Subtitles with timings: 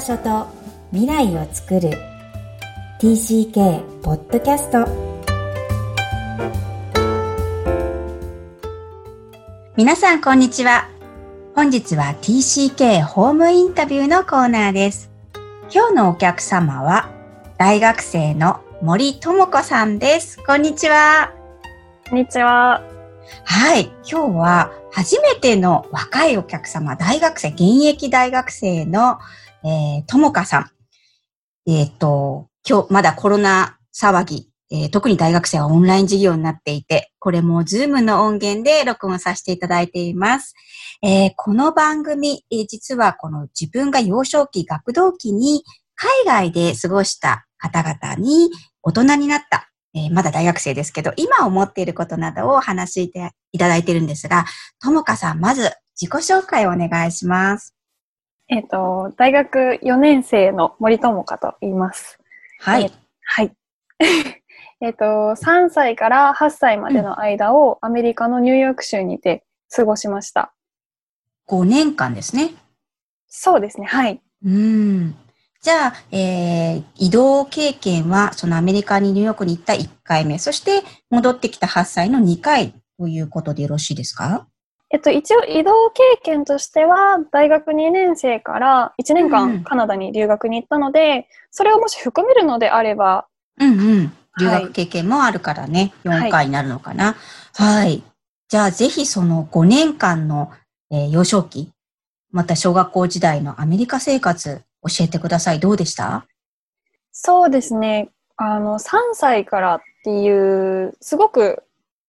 [0.00, 0.46] 場所と
[0.92, 1.90] 未来を作る。
[3.00, 4.86] TCK ポッドキャスト
[9.76, 10.88] 皆さんこんにちは。
[11.54, 15.10] 本日は TCK ホームインタビューのコーナーです。
[15.70, 17.10] 今日のお客様は
[17.58, 20.38] 大学生の森智子さんです。
[20.42, 21.30] こんにちは。
[22.08, 22.82] こんにちは。
[23.44, 23.90] はい。
[24.10, 29.18] 今日は初めての若いお客様、大学生、現役大学生の、
[29.64, 30.70] えー、ともかさん。
[31.70, 40.54] えっ、ー、と、今日まだコロナ騒ぎ、えー、特に大学生はオンライン授業になっていて、これもズームの音源で録音させていただいています。
[41.02, 45.62] えー、この番組、えー、実はこの自分が幼少期、学童期に
[45.94, 48.50] 海外で過ごした方々に
[48.82, 54.44] 大人になったえー、まだ大学生ですけど、今思っていることなどを話していただいているんですが、
[54.82, 57.74] ともかさん、まず自己紹介をお願いします。
[58.52, 62.18] えっ、ー、と、大学4年生の森友香と言います。
[62.58, 62.82] はい。
[62.82, 62.92] えー、
[63.22, 63.52] はい。
[64.82, 70.52] えっと、3歳から8歳までの間をアメリカのニューヨーク州にて過ごしました。
[71.48, 72.50] 5年間ですね。
[73.28, 74.20] そうですね、はい。
[74.44, 75.14] うん。
[75.62, 84.48] じゃあ、えー、移動経験は、そのアメリカにニューヨークに行った1回目、そして戻ってきた8歳の2回ということでよろしいですか？
[84.92, 93.26] えっと、一応移動経験としては、大学2年生から1年間カナダに留学に行ったので、うん、それをもし含めるのであれば。
[93.58, 94.12] うんうん。
[94.40, 97.14] 留学経験もあるからね、はい、4回になるのかな。
[97.54, 97.84] はい。
[97.84, 98.02] はい、
[98.48, 100.50] じゃあ、ぜひその5年間の、
[100.90, 101.70] えー、幼少期、
[102.32, 105.60] また小学校時代のアメリカ生活、教えてください。
[105.60, 106.26] どうでした？
[107.12, 108.08] そうですね。
[108.36, 111.62] あの、3歳からっていう、すごく、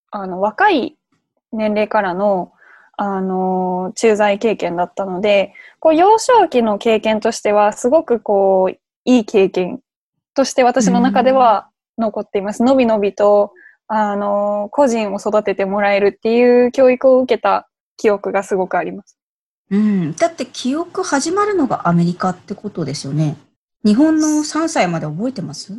[0.09, 0.97] あの、若い
[1.51, 2.53] 年齢からの、
[3.03, 9.79] あの、駐在経験だったので、こう、幼少期の経験としては、すごくこう、いい経験
[10.35, 11.67] として私の中では
[11.97, 12.61] 残っています。
[12.61, 13.53] のびのびと、
[13.87, 17.67] あの、個人を育ててもらえるっていう教育を受けた
[17.97, 19.17] 記憶がすごくあります。
[19.71, 20.13] うん。
[20.13, 23.35] だって記憶始まるのがアメリカってことですよね。
[23.83, 25.73] 日本の3歳まで覚えてます？
[25.73, 25.75] う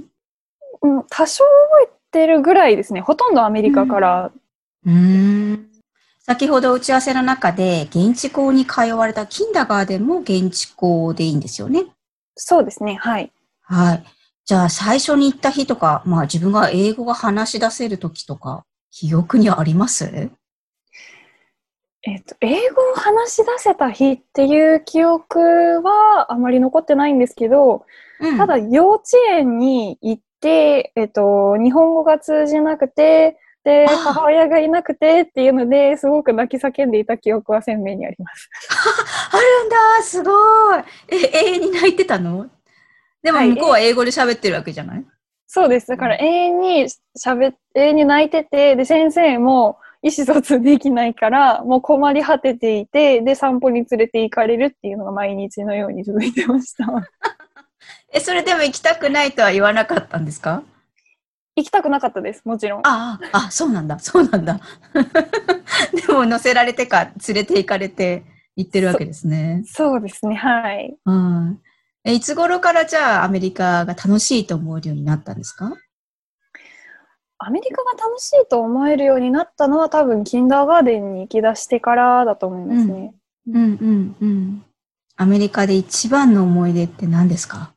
[0.89, 3.01] ん、多少覚えてるぐらいですね。
[3.01, 4.33] ほとんどアメリカから。
[4.85, 4.95] うん。
[4.95, 5.72] うん
[6.25, 11.85] 先ほど打ち合わせの中で、現地校に通われたキンダガーデンも現地校でいいんですよね？
[12.37, 12.95] そうですね。
[12.95, 13.33] はい。
[13.63, 14.05] はい。
[14.45, 20.31] じゃあ最初に行った日とか、まあ自分が英語が話し出せる時とか、記憶にあります？
[22.05, 25.39] えっと、英語を話し出せた日っていう記憶
[25.83, 27.87] はあまり残ってないんですけど、
[28.21, 38.51] うん、ただ幼稚園に行って、えっと、日本語が通じなくて、で、母親がいなくてっていうので、すごく泣き叫んでいた記憶は鮮明にあります。
[39.33, 40.31] あるんだすご
[40.79, 42.49] いえ、永遠に泣いてたの？
[43.23, 45.07] でも向こうは英語で喋ってるわけじゃない、はい、
[45.47, 45.87] そうです。
[45.87, 46.87] だから永遠に
[47.17, 56.87] 喋、永遠に泣いてて、で、先生も、意思疎通できないから、もう困り果てていて、で、散歩に連れて行かれるっていうのが毎日のように続いてました。
[58.13, 60.65] え、それでも行きたくないとは言わなかったんですか？
[61.57, 62.81] 行きたくなかったです、もちろん。
[62.87, 64.59] ああ、あ、そうなんだ、そうなんだ。
[66.07, 68.25] でも乗せられてか、連れて行かれて
[68.57, 69.63] 行ってるわけですね。
[69.67, 70.97] そそうですね、はい。
[71.05, 71.61] うん。
[72.05, 75.73] え、いつ頃からじゃあアメリカが楽しいと思えるようになったんですか？
[77.39, 83.15] アメリカが楽しいと思えるようになったのは多分キンダーガーデンに行き出してからだと思いますね。
[83.49, 84.65] うん、うん、うんうん。
[85.17, 87.73] アメリカで一番の思い出って何ですか？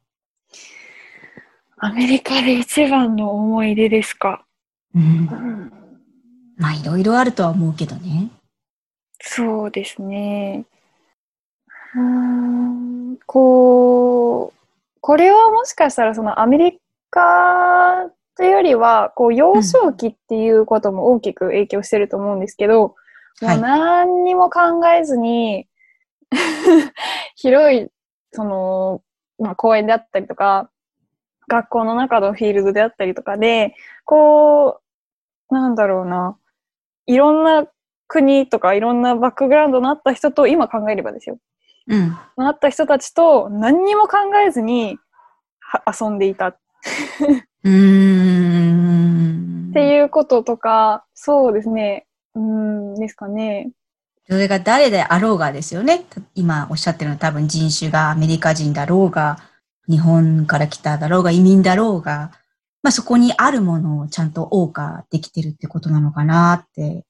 [1.86, 4.44] アメリカで一番の思い出ですか？
[4.96, 5.02] うん。
[5.04, 5.72] うん、
[6.58, 8.30] まあいろいろあるとは思うけどね。
[9.22, 10.66] そうですね。
[11.96, 14.60] うん、こう、
[15.00, 16.80] これはもしかしたらそのアメリ
[17.12, 22.96] カというよりは、こう、幼少期っていうことも大きく影響してると思うんですけど、
[23.42, 25.68] うん、もう何にも考えずに、
[27.36, 27.88] 広い、
[28.32, 29.02] その、
[29.38, 30.70] まあ、公園であったりとか、
[31.48, 34.82] 学校の中のフィールドであったりとかで、こ
[35.50, 36.38] う、なんだろうな、
[37.06, 37.66] いろんな
[38.08, 41.38] 国とかいろんなバックグラウンドのあった人と、今考えればですよ。
[41.88, 42.18] うん。
[42.38, 44.98] あった人たちと何にも考えずに
[46.02, 46.48] 遊んでいた。
[46.48, 49.70] うーん。
[49.72, 52.08] っていうこととか、そうですね。
[52.34, 53.72] うん、ですかね。
[54.28, 56.06] それが誰であろうがですよね。
[56.34, 59.38] 今おっしゃってるのは多分人種がアメリカ人だろうが、
[59.90, 62.32] 日本から来ただろうが、移民だろうが、
[62.84, 67.06] まあそこにあるものをちゃんと謳歌できてるってことなのかなって。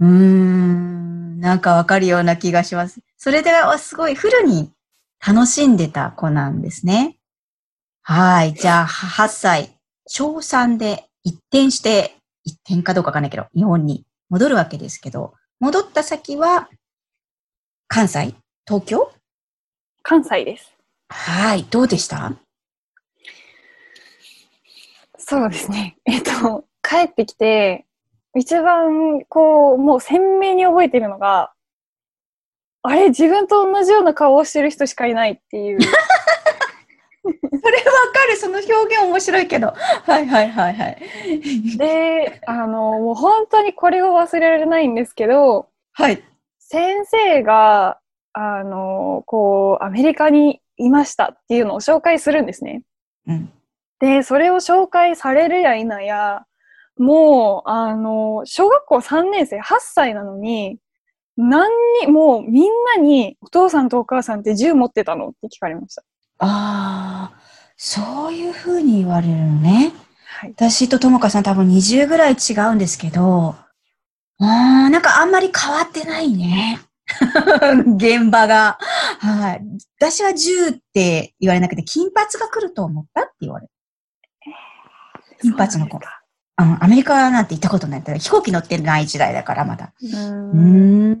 [0.00, 3.00] うーん、なんかわかるような気がします。
[3.16, 4.72] それではすごいフルに
[5.26, 7.16] 楽しんでた子なんですね。
[8.02, 8.54] はい。
[8.54, 16.68] じゃあ、8歳、小3で一転して、一転かどうかわかんないけど、日本に戻るわけですけど、戻った先は、
[17.86, 18.34] 関西？
[18.66, 19.12] 東京？
[20.02, 20.72] 関西です。
[21.12, 21.64] はい。
[21.64, 22.32] どうでした？
[25.18, 25.96] そうですね。
[26.06, 27.86] えっと、帰ってきて、
[28.34, 31.52] 一番、こう、もう鮮明に覚えてるのが、
[32.82, 35.78] あれ、自分と同じような顔をしてる人しかいないっていう。
[37.22, 37.32] それわ
[38.12, 38.36] かる。
[38.36, 39.68] その表現面白いけど。
[40.04, 40.98] はいはいはいはい。
[41.76, 46.24] で、あの、もう本当にこれを忘れられないんですけど、はい。
[46.58, 48.00] 先生が、
[48.32, 52.82] あの、こう、アメリカにいましたっていうのを紹介するんですね。
[53.26, 53.52] うん。
[54.00, 56.44] で、それを紹介されるや否や、
[56.98, 60.78] もう、あの、小学校3年生、8歳なのに、
[61.36, 61.70] 何
[62.02, 66.02] に、もうみんなに、お父さんとお母さんって銃持ってたのって聞かれました。
[66.38, 67.40] ああ、
[67.76, 69.92] そういうふうに言われるのね。
[70.26, 70.50] はい。
[70.50, 73.54] 私とともかさん多分20ぐらい違うんですけど、
[74.38, 76.80] あーなんかあんまり変わってないね。
[77.96, 78.78] 現場が。
[79.18, 79.62] はい。
[79.98, 83.72] 私は銃って言われなくて、金髪が来ると思ったって言われる。
[85.40, 85.98] 金髪の子。
[86.56, 88.02] あの、アメリカなんて行ったことない。
[88.02, 89.92] 飛行機乗ってない時代だから、まだ。
[90.00, 91.14] うんん。
[91.14, 91.20] で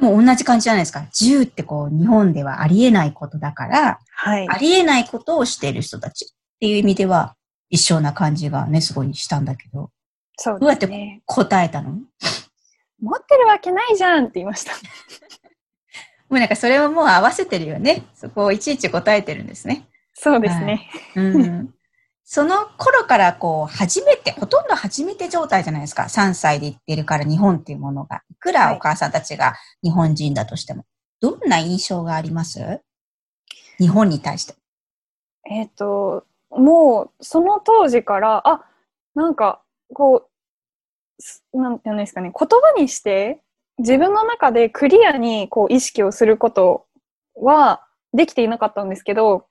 [0.00, 1.06] も同じ感じじゃないですか。
[1.12, 4.48] 銃ってこう、日本ではありえないことだから、はい。
[4.48, 6.28] ありえないことをしている人たちっ
[6.60, 7.36] ていう意味では、
[7.70, 9.90] 一緒な感じがね、すごいしたんだけど、
[10.36, 11.20] そうどうやって。
[11.26, 11.90] 答えたの？
[11.90, 12.00] も
[13.00, 14.72] 持ってるわけないじゃんって言いました。
[16.30, 18.04] うなんかそれはもう合わせてるよね。
[18.14, 19.88] そこをいちいち答えてるんですね。
[20.14, 20.90] そうですね。
[21.14, 21.74] うん。
[22.24, 26.02] その頃からこう、初めて、ほとんど初めて状態じゃないですか。
[26.02, 28.22] 3歳で行ってるから日本っていうものが。
[28.30, 30.84] いくらお母さんたちが日本人だとしても。
[31.20, 32.82] どんな印象があります？
[33.78, 34.54] 日本に対して。
[35.50, 38.64] えっ、と、もう、その当時から、あ、
[39.14, 39.62] なんか、
[39.94, 40.37] こう、す
[41.52, 43.40] なんていうんですかね、言葉にして、
[43.78, 46.86] 自分の中でクリアにこう意識をすること
[47.36, 49.46] はできていなかったんですけど、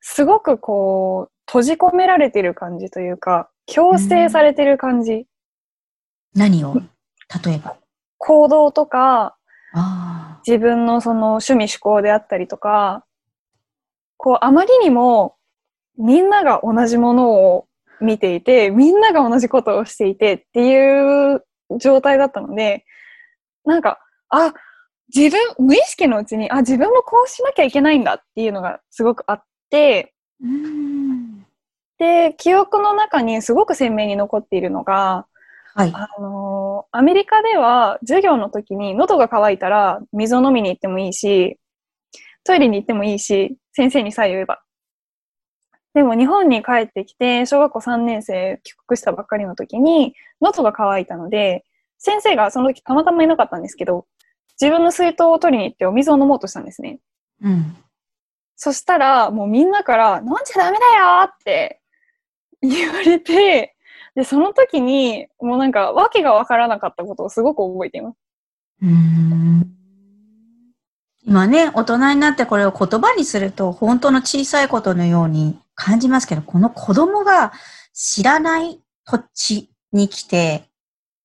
[0.00, 5.26] すごくこう、閉じ込められてる感じというか、強制されてる感じ。
[6.34, 6.74] 何を？
[6.74, 7.76] 例えば？
[8.18, 9.36] 行動とか、
[9.74, 13.04] あ自分のその趣味思考であったりとか、
[14.16, 15.36] こう、あまりにも
[15.98, 17.66] みんなが同じものを
[18.02, 21.44] 見ていて、みんなが同じことをしていてっていう
[21.78, 22.84] 状態だったので、
[23.64, 24.52] なんか、あ、
[25.14, 30.46] 自分、無意識のうちに、あ、自分もこうしなきゃいけないんだっていうのがすごくあって、あ。
[30.46, 31.46] うん。
[31.98, 35.26] で、記憶の中にすごく鮮明に残っているのが、
[35.74, 35.92] はい。
[35.94, 36.62] あのー
[36.94, 41.58] アメリカでは授業の時に喉が渇いたら水を飲みに行ってもいいし、
[42.44, 44.60] トイレに行ってもいいし、先生にさえ言えば。
[45.94, 51.64] でも日本に帰ってきて、小学校3年生帰国したばっかりの時に、喉が渇いたので、
[51.98, 54.06] 先生がその時たまたまいなかったんですけど、
[54.60, 56.98] 自分の水筒を取りに行ってお水を飲もうとしたんですね。
[57.42, 57.76] うん。
[58.56, 61.80] そしたら、もうみんなから、飲んじゃダメだよって
[62.60, 63.74] 言われて、
[64.14, 68.16] で、その時に、もうなんか、わけがわからなかったことをすごく覚えています。
[68.82, 69.71] うーん
[71.24, 77.52] 今ね、大人になってこれを言葉にすると本当の小さいことのように感じますけど、この子供が
[77.92, 80.64] 知らない土地に来て、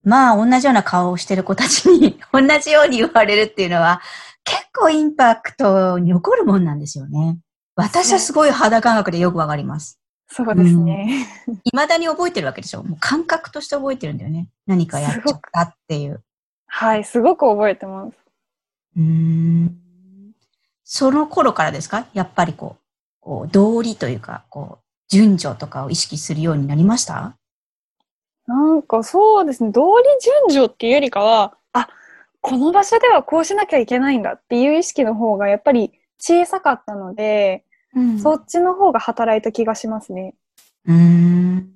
[0.04, 4.02] まあ同じような顔をしてる子たちに 同じように言われるっていうのは
[4.44, 7.40] 結構インパクトに残るもんなんですよね。
[7.76, 10.00] 私はすごい肌感覚でよくわかります。
[10.30, 11.28] そうですね。
[11.66, 14.50] 未だに覚えてるわけでしょもう感覚として覚えてるんだよね。
[14.66, 16.22] 何かやっちゃったっていう。
[16.68, 18.18] はい、すごく覚えてます。
[18.98, 19.87] うーん
[20.90, 22.08] その頃からですか？
[22.14, 22.82] やっぱりこう、
[23.20, 27.36] こう道理というか、こう、順序とかを意識するようになりました？
[28.48, 31.90] なんかそうですね、道理順序っていうよりかは、あ、
[32.40, 38.20] この場所ではこうしなきゃいけないんだっていう意識の方がやっぱり小さかったので、うん。
[38.20, 40.36] そっちの方が働いた気がしますね。
[40.86, 41.70] うーん。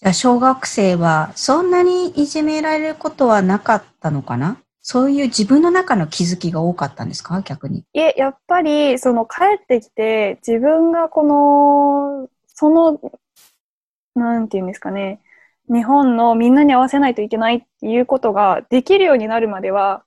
[0.00, 4.58] じゃあ、小学生はそんなにいじめられることはなかったのかな？
[4.82, 7.40] そういう自分の中の気づきが多かったんですか？
[7.42, 7.84] 逆に。
[7.92, 13.00] いえ、やっぱり、その帰ってきて、自分がこの、その、
[14.14, 15.20] なんていうんですかね、
[15.68, 20.02] 日本のみんなに合わせないといけないっていうことができるようになるまでは、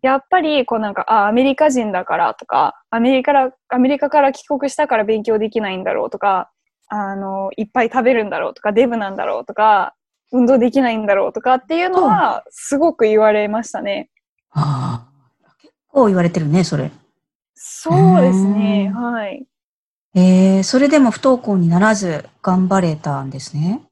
[0.00, 6.52] やっぱり、こうなんか、あ、アメリカ人だからとか、アメリカから、アメリカから帰国したから勉強できないんだろうとか、
[6.86, 9.94] あの、いっぱい食べるんだろうとか、デブなんだろうとか、
[10.32, 14.10] 運動できないんだろうとかっていうのは、すごく言われましたね。
[14.50, 15.52] ああ。
[15.60, 16.90] 結構言われてるね、それ。
[17.54, 18.92] そうですね。
[18.94, 19.46] はい。
[20.14, 23.82] えー、それでも不登校にならず頑張れたんですね？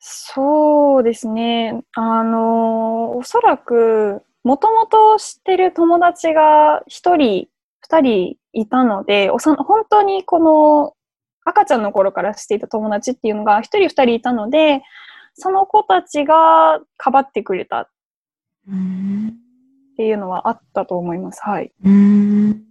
[0.00, 1.82] そうですね。
[1.94, 7.48] あの、おそらく、もともと知ってる友達が一人、
[7.80, 10.94] 二人いたので、おさ本当にこの
[11.46, 14.82] 赤ちゃんの頃から知っていた友達っていうのが一人二人いたので、
[15.34, 17.88] その子たちがかばってくれたっ
[19.96, 21.40] ていうのはあったと思います。
[21.42, 21.72] はい。
[21.84, 22.62] うん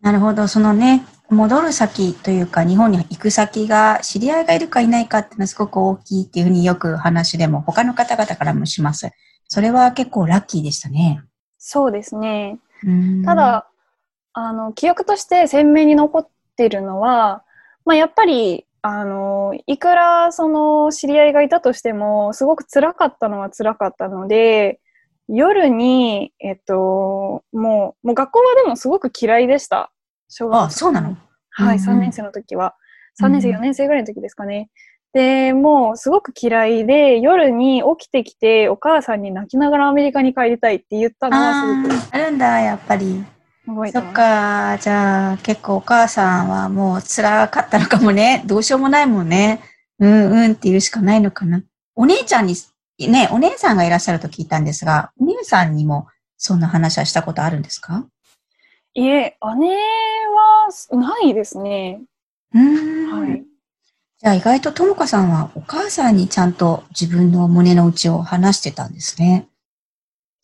[0.00, 0.48] なるほど。
[0.48, 9.10] そのね、戻る先というか、日本に行く先が知り合いがいるかいないかっていうのはすごく大きいっていうふうによく話でも他の方々からもします。
[9.48, 11.22] それは結構ラッキーでしたね。
[11.58, 12.58] そうですね。
[13.24, 13.68] ただ、
[14.32, 17.42] あの、記憶として鮮明に残ってるのは、
[17.88, 24.78] まあ、やっぱり、あの、いくらその知り合いがいたとしても、すごく辛かったのは辛かったので、
[25.26, 29.90] 夜に、えっと、もう、もう学校はでもすごく嫌いでした。
[30.28, 31.16] 小学あ、そうなの？
[31.48, 32.74] はい、うんうん3年生の時は。
[33.22, 34.68] 3年生、4年生ぐらいの時ですかね。
[35.14, 43.24] で、もうすごく嫌いで、夜に起きてきて、お母さんに泣きながらアメリカに帰りたいって言ったのはすごくあるんだ、やっぱり。
[43.92, 44.12] そっ。
[44.12, 48.42] か、じゃあ結構お母さんはもう辛かったのかもね。
[48.46, 49.60] どうしようもないもんね。
[49.98, 51.62] うんうんって言うしかないのかな。
[51.94, 52.54] お姉ちゃんに、
[53.00, 56.06] ね、お姉さんがいらっしゃると聞いたんですが、お姉さんにも
[56.36, 58.06] そんな話はしたことあるんですか？
[58.94, 62.00] いえ、姉はないですね。
[62.54, 63.20] うーん。
[63.20, 63.44] はい。
[64.20, 69.47] じゃあ意外とともかさんはお母さんにちゃんと自分の胸の内を話してたんですね。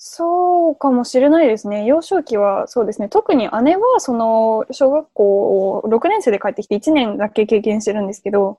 [0.07, 1.87] そうかもしれないですね。
[1.87, 3.09] 幼少期はそうですね。
[3.09, 8.59] 特に姉はその小学校を6年生で帰ってきて1年だけ経験してるんですけど、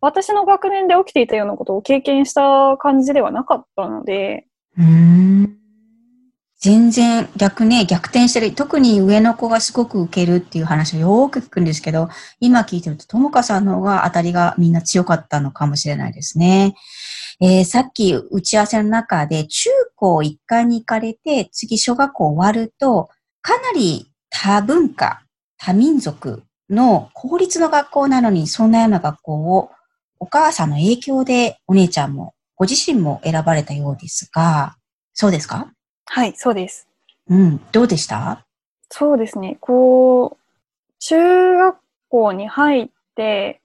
[0.00, 4.46] 私の学年で起きていたようなことを経験した感じではなかったので、
[4.78, 5.58] うん。
[6.58, 8.54] 全然逆ね、逆転してる。
[8.54, 12.08] 特に上の子がすごく受けるっていう話をよく聞くんですけど、
[12.40, 16.74] 今聞いてると、ともかさんの方が当たりがみんな強かったのかもしれないですね。
[17.42, 19.68] えーさっき打ち合わせの中で、中
[20.02, 23.08] 高一貫に行かれて、次小学校終わると、
[23.40, 25.22] かなり多文化、
[25.58, 29.70] 多民族の公立の学校なのに、そんなような学校を、
[30.18, 34.74] お母さんの影響でお姉ちゃんも、ご自身も選ばれたようですが、
[35.14, 35.72] そうですか？
[36.06, 36.88] はい、そうです。
[37.28, 37.60] うん。
[37.70, 38.44] どうでした？
[38.90, 39.56] そうですね。
[39.60, 40.38] こう、
[40.98, 41.76] 中学
[42.08, 43.61] 校に入って、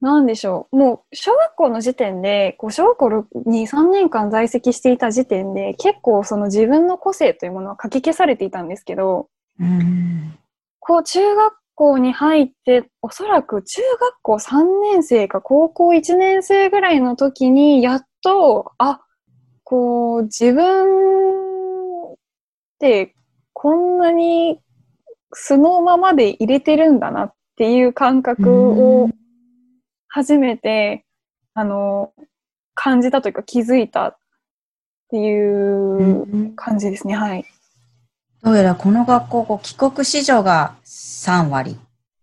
[0.00, 0.76] なんでしょう。
[0.76, 9.28] もう、小学校の時点で、こう小学校に3年間在籍していた時点で、結構その自分の個性というものはかき消されていたんですけど、
[9.58, 10.38] うん。
[10.78, 19.02] こう、中学校に入って、おそらく中学校3年生か高校1年生ぐらいの時に、やっと、あ、
[19.64, 21.10] こう、自分
[22.12, 22.16] っ
[22.78, 23.14] て
[23.52, 24.58] こんなに
[25.34, 28.70] 素のままで入れてるんだなっていう感覚
[29.02, 29.10] を
[30.10, 31.04] 初めて、
[31.54, 32.12] あの、
[32.74, 34.16] 感じたというか気づいたっ
[35.08, 37.14] ていう感じですね。
[37.14, 37.44] はい。
[38.42, 41.78] どうやらこの学校、こう帰国子女が3割、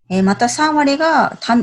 [0.10, 1.58] えーまた3割が他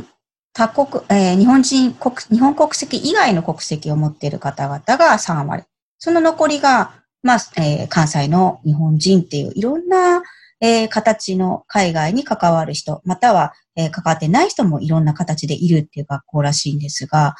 [0.52, 5.64] 他国、えー日本人国、日本国籍以外の国籍を持っている方々が3割。
[5.98, 10.22] その残りが、まあ、えー関西の日本人っていういろんな、
[10.66, 17.34] えー形の海外に関わる人、または、えー関わってない人もいろんな形でいるっていう学校らしいんですが、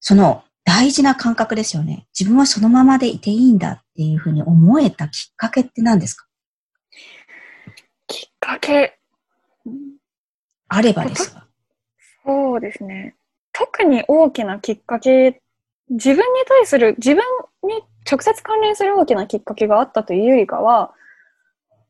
[0.00, 2.06] その大事な感覚ですよね。
[2.18, 6.26] 自分はそのままでいていいんだっていうふうに思えたきっかけって何ですか？
[8.06, 8.98] きっかけ？
[10.68, 11.44] あればですが。
[12.24, 13.14] そうですね。
[13.52, 15.42] 特に大きなきっかけ、
[15.90, 17.22] 自分に対する、自分
[17.64, 20.94] に直接関連する大きなきっかけがあったというよりかは、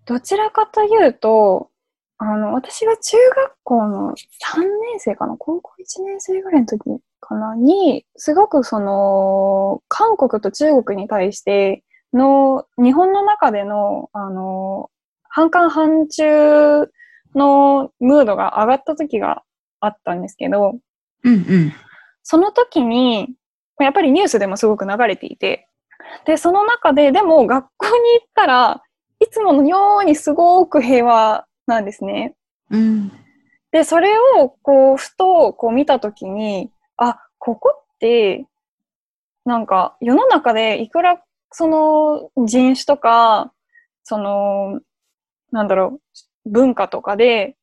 [0.09, 1.69] どちらかというと、
[2.17, 6.83] あの、私が中学校の3年生かな、高校1年生ぐらいの時
[7.21, 11.85] かな、に、すごくその、韓国と中国に対して
[12.15, 14.91] の、日本の中での、あの、
[15.25, 16.91] 反韓反中
[17.35, 19.43] のムードが上がった時が
[19.81, 20.79] あったんですけど、
[21.23, 21.73] うんうん。
[22.23, 23.29] その時に、
[23.79, 25.69] やっぱりニュースでもすごく流れていて、
[26.25, 28.83] で、その中で、でも学校に行ったら
[29.29, 32.35] いつものようにすごく平和なんですね。
[32.71, 33.13] うん。
[33.73, 38.47] で、それを、こう、ふと、こう見たときに、あ、ここって、
[39.45, 43.53] なんか、世の中でいくら、その、人種とか、
[44.03, 44.81] その、
[45.53, 46.01] なんだろ
[46.47, 47.57] う、文化とかで、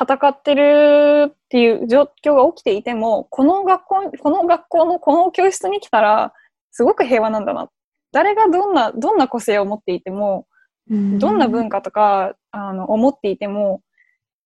[0.00, 6.32] 戦ってるっていう状況が起きていても、この学校、この学校のこの教室に来たら、
[6.70, 7.68] すごく平和なんだな。
[8.12, 10.46] 誰がどんな、どんな個性を持っていても、
[10.88, 13.80] どんな文化とか、あの、思っていても、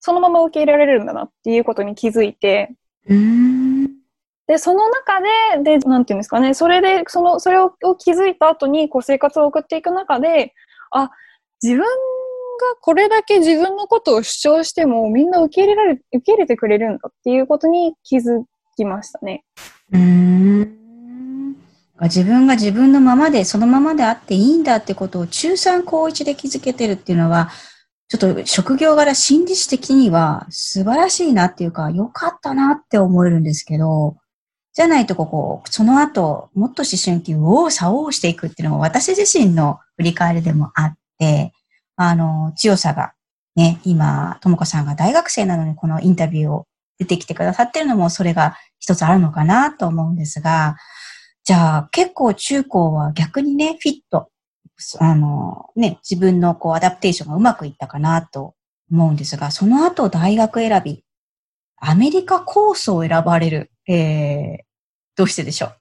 [0.01, 2.75] そのまま受け入れられるんだなっていうことに気づいて、
[4.47, 5.21] で、その中
[5.63, 10.55] で、で、なんていうんですかね、それで、その、それを気づいた後に、こう、生活を送っていく中で、
[10.91, 11.11] あ、
[11.63, 11.87] 自分が
[12.81, 18.45] これだけ自分のことを主張しても、みんな受け入れられ、受け入れてくれるんだっていうことに気づ
[18.77, 19.45] きましたね。
[19.93, 20.78] うん。
[22.03, 27.51] 自分が自分のままで、そのままであっていいんだってことを中3高1で気づけてるっていうのは、
[28.09, 34.17] ちょっと職業柄心理師的には素晴らしいなっていうか、良かったなって思えるんですけど、
[34.73, 41.53] じゃないとここ、その後、もっと思春期、右往左往していくっていうのも私自身の振り返りでもあって、
[41.97, 43.13] あの、強さが
[43.57, 46.67] ね、今、ともこさんが大学生なのにこのインタビューを
[47.01, 50.77] 出てきてくださってるのも、それが一つあるのかなと思うんですが、
[51.49, 54.29] じゃあ結構中高は逆にね、フィット、
[55.01, 58.55] あの、ね、自分のこうアダプテーションがうまくいったかなと
[58.93, 61.07] 思うんですが、その後大学選び、
[61.79, 64.65] アメリカコースを選ばれる、えー、
[65.17, 65.73] どうしてでしょう？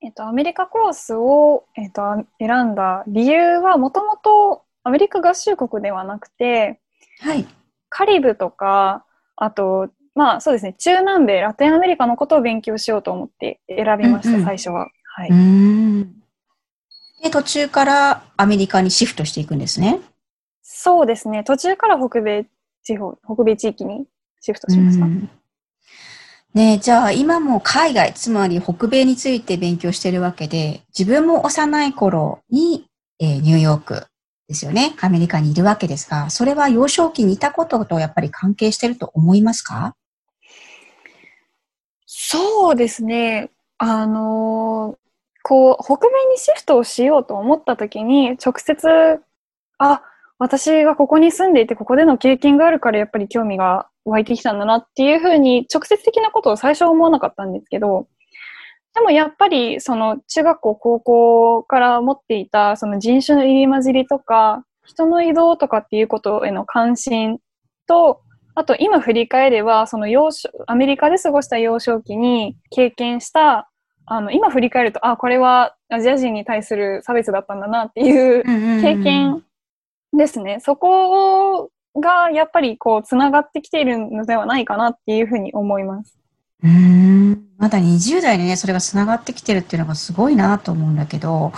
[0.00, 6.80] えっと、アメリカコースを、えっと、選んだ理由は、もともとアメリカ合衆国ではなくて、
[7.20, 7.46] はい。
[7.90, 9.04] カリブとか、
[9.36, 14.88] あと、まあそうですね、中南米、ラテンアメリカのことを勉強しようと思って選びました、うんうん、最初は。
[15.14, 15.30] はい。
[17.22, 20.00] で、途中からアメリカにシフトしていくんですね。
[20.60, 22.46] そうですね、途中から北米
[22.82, 24.06] 地方、北米地域に
[24.40, 25.06] シフトしました。
[26.52, 32.88] ねじゃあ今も海外、つまり北米について勉強してるわけで、自分も幼い頃に、
[33.20, 34.06] えー、ニューヨーク
[34.48, 39.94] ですよね、アメリカにいるわけですが、それは幼少期にいたこととやっぱり関係してると思いますか？
[42.30, 43.50] そうですね。
[43.78, 44.98] あのー、
[45.42, 48.86] こう、北米にシフトをしようと思った時に、直接、
[49.78, 50.02] あ、
[50.38, 58.08] 私がここに住んでいて、ここでの経験があるから、やっぱり興味が湧いてきたんだなっていうふうに、直接的なことを最初は思わなかったんですけど、
[58.94, 67.38] でもやっぱり、その、中学校、高校から持っていた、その人種の入り混じりとか、人の移動とかっていうことへの関心
[67.86, 68.20] と、
[68.58, 73.70] あと今振り返れば、その幼少、アメリカで過ごした幼少期に経験した、
[74.04, 78.42] あの、今振り返ると、あ、これはアジア人に対する差別だったんだなっていう
[78.82, 79.44] 経験
[80.12, 80.58] ですね。
[80.58, 86.18] そこがやっぱりこう、つながってきているのではないかなっていうふうに思います。
[86.64, 87.40] うん。
[87.58, 91.52] まだ20代でね、それがつながってきてるっていうのがすごいなと思うんだけど、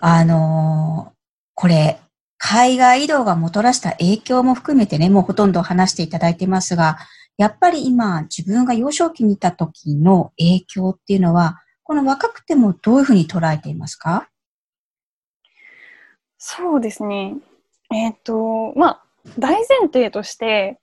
[0.00, 1.16] あのー、
[1.54, 2.00] これ、
[2.38, 6.98] 海外移動がもたらした影響も含めてね、もうほとんど話していただいてますが、
[7.38, 14.28] やっぱり今、自分が幼少期にいた時の影響っていうのは、この若くてもどういうふうに捉えていますか？
[16.38, 17.34] そうですね。
[17.92, 19.02] えっ、ー、と、まあ、
[19.38, 20.78] 大前提として、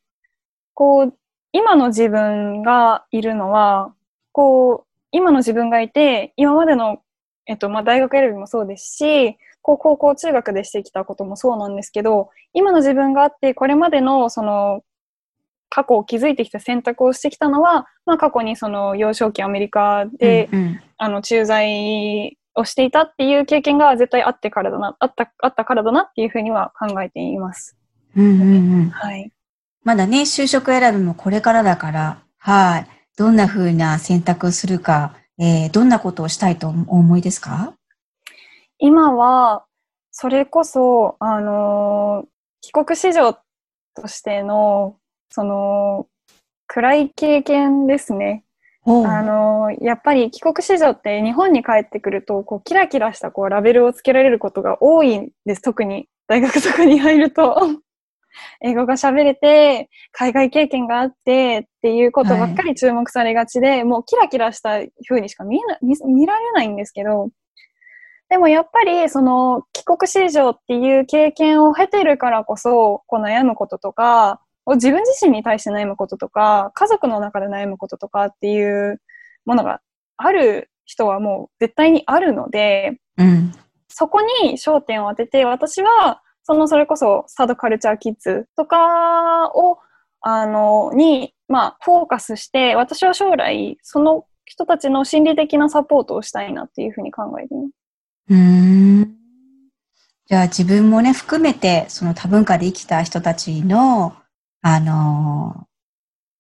[0.73, 1.13] こう、
[1.51, 3.93] 今の自分がいるのは、
[4.31, 7.01] こう、今の自分がいて、今までの、
[7.45, 14.81] えっと、まあ、大学選びもそうですし、こう、高校、中学でしてきたこともそうなんですけど、今の自分があって、これまでの、その、
[15.69, 27.75] 過去を築いてきた選択をしてきたのは、まあ、過去にその幼少期アメリカで、うんうん、あの駐在をしていたっていう経験が絶対あってからだな、あった、あったからだなっていうふうには考えています。
[28.15, 28.89] うんうんうん。
[28.91, 29.31] はい。
[29.83, 32.87] まだね、就職選びもこれからだから、はい。
[33.17, 37.73] どんなふうな選択をするか、えー、どんなことをしたいとお思いですか？
[38.85, 39.63] 今は、
[40.11, 42.27] それこそ、あのー、
[42.59, 43.33] 帰国子女
[43.95, 44.97] としての、
[45.29, 46.07] その、
[46.67, 48.43] 暗い経験ですね。
[48.85, 55.61] あの、やっぱり帰国子女って日本に帰ってくると、こう、キラキラしたこう、ラベルをつけられることが多いんです。
[55.61, 57.55] 特に、大学とかに入ると。
[58.61, 67.29] 英語が喋れて、海外経験があってっていうことばっかり注目されがちで、はい、もうキラキラした風にしか見えな見見られないんですけど、
[68.33, 78.99] でもやっぱり、その、帰国子女っていう経験を経てるからこそ、こう悩むこととか、自分自身に対して悩むこととか、家族の中で悩むこととかっていう
[79.45, 79.81] ものが
[80.17, 83.51] ある人はもう絶対にあるので、うん、
[83.87, 89.77] そこに焦点を当てて、私は、そのそれこそサードカルチャーキッズとかを、
[90.21, 97.82] あの、に、まあ、フォーカスして、私は将来、その人たちの心理的なサポートをしたいなっていうふうに考えています。
[98.29, 99.15] うん。
[100.25, 104.15] じゃあ自分もね、含めて、その多文化で生きた人たちの、
[104.61, 105.67] あの、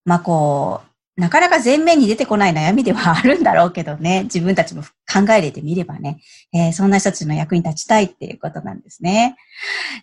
[0.05, 6.19] まあ、こう、なかなか前面に出てこない悩みではあるんだろうけどね、 自分たちも考えれてみればね、
[6.53, 9.35] えー、そんな人たちの役に立ちたいっていうことなんですね。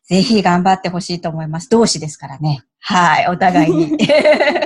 [0.06, 1.68] ぜひ頑張ってほしいと思います。
[1.68, 2.62] 同志ですからね。
[2.78, 3.98] はい、お互いに。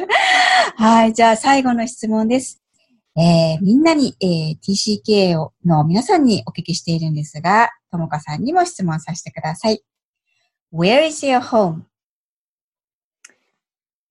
[0.77, 2.64] はい、じゃあ最後の質問です。
[3.17, 9.85] えー、みんなに、えー、TCK をの皆さんにお聞きしているんですが、ともかさんにも質問させてください。
[10.73, 11.83] Where is your home?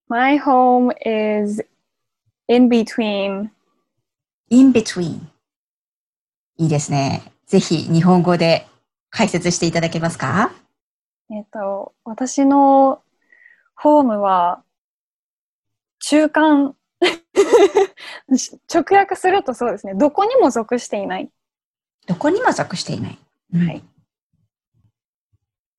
[0.08, 1.66] My home is
[2.48, 3.50] in between.
[4.50, 5.20] in between.
[6.58, 7.24] いいですね。
[7.46, 8.68] ぜひ日本語で
[9.10, 10.54] 解説していただけますか？
[11.30, 13.02] えっ、と、私の
[13.76, 14.64] ホームは
[16.00, 16.76] 中間
[18.74, 19.94] 直訳するとそうですね。
[19.96, 21.30] どこにも属していない。
[22.08, 23.20] どこにも属していない。
[23.54, 23.84] はい。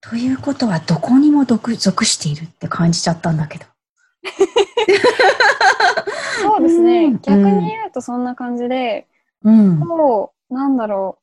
[0.00, 3.64] ということは、どこにも属しているって感じちゃったんだけど。
[6.42, 9.07] そうですね、うん、逆に言うとそんな感じで、
[9.42, 11.18] うん、もう、なんだろ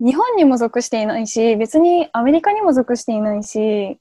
[0.00, 0.04] う。
[0.06, 3.98] 日本にも属していないし、別にアメリカにも属していないし、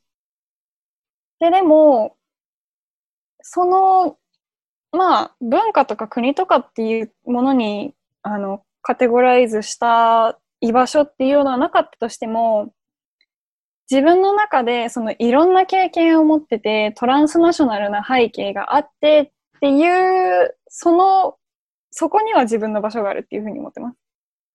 [1.39, 2.15] で、でも、
[3.41, 4.17] その、
[4.91, 12.73] まあ、文化とか国とかっていうものに、あの、カテゴライズした居場所っていうのはなかったとしても、
[13.89, 21.35] 自分の中でそのいろんな経験を持ってて、トランスナショナルな背景があってっていう、その、
[21.91, 23.97] そこには自分の場所があるっていうふうに思ってます。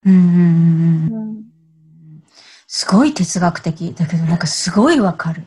[0.05, 1.43] うん。
[2.67, 5.43] すごい哲学的だけど、なんかすごいわかる。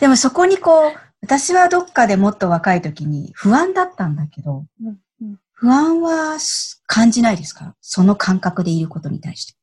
[0.00, 0.92] でもそこにこう、
[1.26, 6.38] 私はどっかでもっと若い時に不安だったんだけど、うんうん、不安は
[6.86, 7.74] 感じないですか？
[7.80, 9.54] その感覚でいることに対して。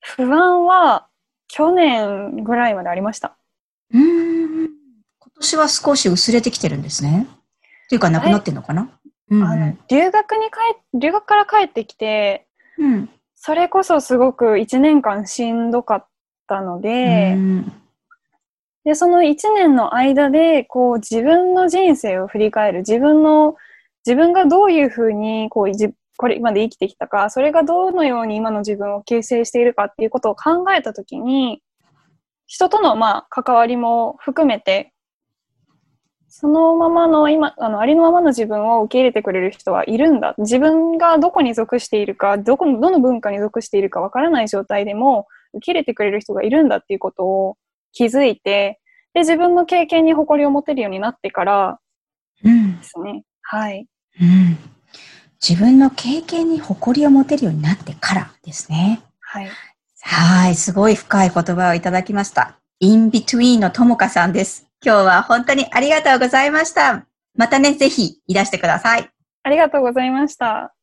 [0.00, 1.08] 不安は
[1.48, 3.36] 去年ぐらいまでありました。
[3.92, 4.64] うん。
[4.64, 4.70] 今
[5.34, 7.26] 年は少し薄れてきてるんですね。
[7.84, 8.88] っていうか、なくなってんのかな、
[9.28, 12.46] うん、あの留学に帰、留学から帰ってきて、
[12.78, 16.06] うん、それこそすごく1年間しんどかっ
[16.48, 17.72] たので、うん、
[18.86, 23.56] で、その1年の間で、こう自分の人生を振り返る、自分の、
[24.06, 31.60] 自分がどういうふうに、こう、これまで生きてきたか、それがどのように今の自分を形成しているかっていうことを考えたときに、
[32.46, 34.92] 人とのまあ関わりも含めて、
[36.28, 40.36] そのままの今、あの、ありのままの自分を受け入れてくれる人はいるんだ。
[40.38, 47.56] 自分がどこに属しているか、どこの、どの文化に属しているかわからない状態でも、受け入れてくれる人がいるんだっていうことを
[47.96, 48.78] 気づいて、
[49.14, 51.78] で、自分の経験に誇りを持てるようになってから
[52.42, 52.50] で
[52.82, 53.10] すね。
[53.10, 53.86] うん、はい。
[54.20, 54.58] うん
[55.46, 59.00] 自分の経験に誇りを持てるようになってからですね。
[59.20, 59.48] はい。
[60.00, 62.58] はい、すごい深い言葉をいただきました。
[62.80, 64.66] in between のともかさんです。
[64.84, 67.06] 今日は本当にありがとうございました。
[67.34, 69.08] またね、ぜひいらしてください。
[69.42, 70.75] ありがとうございました。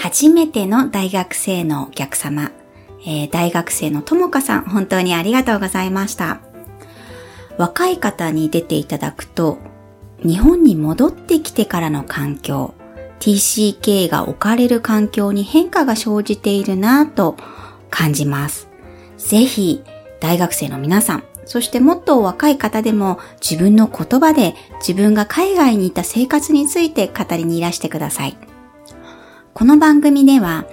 [0.00, 2.52] 初めての大学生のお客様、
[3.04, 6.40] えー、大学生のともかさん、本当にありがとうございました。
[7.58, 9.58] 若い方に出ていただくと、
[10.22, 12.74] 日本に戻ってきてからの環境、
[13.18, 17.36] TCK が置かれる環境に変化が生じているなぁと
[17.90, 18.68] 感じます。
[19.16, 19.82] ぜひ、
[20.20, 28.38] 大学生の皆さん、そしてもっと若い方でも自分の言葉で自分が海外にいた生活について語りにいらしてください。
[29.54, 30.66] この番組では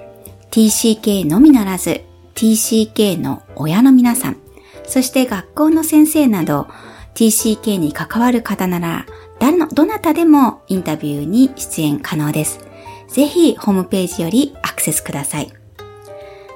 [0.52, 2.02] TCK のみならず
[2.36, 4.38] TCK の親の皆さん、
[4.86, 6.68] そして学校の先生など
[7.16, 9.06] TCK に関わる方なら
[9.40, 12.60] 誰のどなたでもインタビューに出演可能です。
[13.08, 15.52] ぜひホームページよりアクセスください。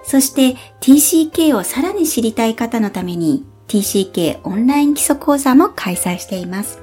[0.04, 6.82] そして TCK をさらに知りたい方のために TCK オンライン基礎講座も開催しています。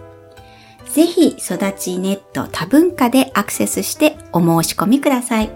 [0.97, 5.51] ぜひ育ちネット多文化でアクセスしてお申し込みください。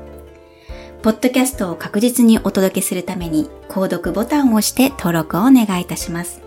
[1.01, 6.43] ポッドキャストを確実にお届けするために購読ボタンを押して登録をお願いいたします。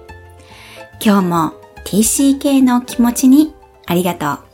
[1.04, 1.54] 今日も
[1.86, 3.56] TCK の気持ちに
[3.88, 4.53] ありがとう。